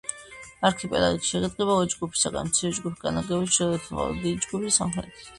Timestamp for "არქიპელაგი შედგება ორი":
0.67-1.91